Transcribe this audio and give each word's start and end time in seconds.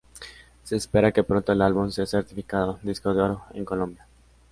Se 0.63 0.75
espera 0.75 1.11
que 1.11 1.23
pronto 1.23 1.51
el 1.51 1.61
álbum 1.61 1.91
sea 1.91 2.07
certificado 2.07 2.79
disco 2.81 3.13
de 3.13 3.21
Oro 3.21 3.43
en 3.53 3.63
Colombia. 3.65 4.07